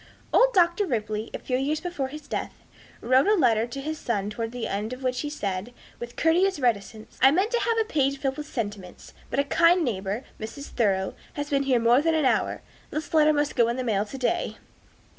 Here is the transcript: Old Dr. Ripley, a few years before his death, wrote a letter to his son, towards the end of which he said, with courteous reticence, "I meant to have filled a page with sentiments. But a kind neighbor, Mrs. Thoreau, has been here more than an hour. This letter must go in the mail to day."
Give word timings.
Old 0.33 0.51
Dr. 0.55 0.87
Ripley, 0.87 1.29
a 1.31 1.37
few 1.37 1.57
years 1.57 1.79
before 1.79 2.07
his 2.07 2.27
death, 2.27 2.55
wrote 3.01 3.27
a 3.27 3.35
letter 3.35 3.67
to 3.67 3.79
his 3.81 3.99
son, 3.99 4.31
towards 4.31 4.51
the 4.51 4.65
end 4.67 4.93
of 4.93 5.03
which 5.03 5.19
he 5.21 5.29
said, 5.29 5.75
with 5.99 6.15
courteous 6.15 6.59
reticence, 6.59 7.19
"I 7.21 7.29
meant 7.29 7.51
to 7.51 7.59
have 7.59 7.65
filled 7.65 7.79
a 7.85 8.17
page 8.17 8.23
with 8.37 8.47
sentiments. 8.47 9.13
But 9.29 9.37
a 9.37 9.43
kind 9.43 9.85
neighbor, 9.85 10.23
Mrs. 10.39 10.69
Thoreau, 10.69 11.13
has 11.33 11.51
been 11.51 11.61
here 11.69 11.77
more 11.79 12.01
than 12.01 12.15
an 12.15 12.25
hour. 12.25 12.63
This 12.89 13.13
letter 13.13 13.31
must 13.31 13.55
go 13.55 13.67
in 13.67 13.75
the 13.77 13.83
mail 13.83 14.03
to 14.05 14.17
day." 14.17 14.57